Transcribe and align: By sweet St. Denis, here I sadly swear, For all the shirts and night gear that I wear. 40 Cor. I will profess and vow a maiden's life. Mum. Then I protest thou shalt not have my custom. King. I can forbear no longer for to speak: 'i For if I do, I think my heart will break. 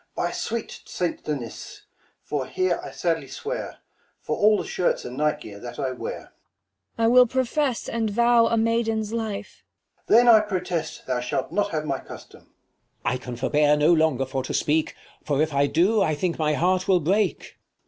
By 0.15 0.31
sweet 0.31 0.81
St. 0.85 1.23
Denis, 1.25 1.83
here 2.53 2.81
I 2.83 2.89
sadly 2.89 3.27
swear, 3.27 3.77
For 4.19 4.35
all 4.35 4.57
the 4.57 4.65
shirts 4.65 5.05
and 5.05 5.15
night 5.15 5.41
gear 5.41 5.59
that 5.59 5.77
I 5.77 5.91
wear. 5.91 6.33
40 6.97 6.97
Cor. 6.97 7.05
I 7.05 7.07
will 7.07 7.27
profess 7.27 7.87
and 7.87 8.09
vow 8.09 8.47
a 8.47 8.57
maiden's 8.57 9.13
life. 9.13 9.63
Mum. 10.09 10.17
Then 10.17 10.27
I 10.27 10.39
protest 10.39 11.05
thou 11.05 11.19
shalt 11.19 11.51
not 11.51 11.69
have 11.69 11.85
my 11.85 11.99
custom. 11.99 12.41
King. 12.45 12.49
I 13.05 13.17
can 13.17 13.35
forbear 13.35 13.77
no 13.77 13.93
longer 13.93 14.25
for 14.25 14.41
to 14.41 14.55
speak: 14.55 14.95
'i 14.97 15.25
For 15.27 15.39
if 15.39 15.53
I 15.53 15.67
do, 15.67 16.01
I 16.01 16.15
think 16.15 16.39
my 16.39 16.53
heart 16.55 16.87
will 16.87 16.99
break. 16.99 17.59